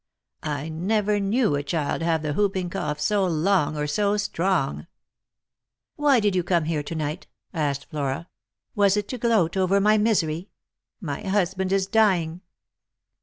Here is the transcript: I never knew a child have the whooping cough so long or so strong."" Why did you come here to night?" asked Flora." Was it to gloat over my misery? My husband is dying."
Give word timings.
I 0.41 0.67
never 0.67 1.19
knew 1.19 1.53
a 1.53 1.61
child 1.61 2.01
have 2.01 2.23
the 2.23 2.33
whooping 2.33 2.71
cough 2.71 2.99
so 2.99 3.23
long 3.27 3.77
or 3.77 3.85
so 3.85 4.17
strong."" 4.17 4.87
Why 5.95 6.19
did 6.19 6.35
you 6.35 6.43
come 6.43 6.63
here 6.63 6.81
to 6.81 6.95
night?" 6.95 7.27
asked 7.53 7.85
Flora." 7.91 8.27
Was 8.75 8.97
it 8.97 9.07
to 9.09 9.19
gloat 9.19 9.55
over 9.55 9.79
my 9.79 9.99
misery? 9.99 10.49
My 11.01 11.21
husband 11.21 11.71
is 11.71 11.85
dying." 11.85 12.41